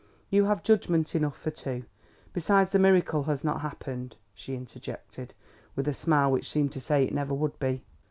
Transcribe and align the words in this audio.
"You 0.31 0.45
have 0.45 0.63
judgment 0.63 1.13
enough 1.13 1.37
for 1.37 1.51
two. 1.51 1.85
Besides 2.33 2.71
the 2.71 2.79
miracle 2.79 3.25
has 3.25 3.43
not 3.43 3.61
happened," 3.61 4.15
she 4.33 4.55
interjected, 4.55 5.35
with 5.75 5.87
a 5.87 5.93
smile 5.93 6.31
which 6.31 6.49
seemed 6.49 6.71
to 6.71 6.81
say 6.81 7.03
it 7.03 7.13
never 7.13 7.35
would 7.35 7.59
be. 7.59 7.83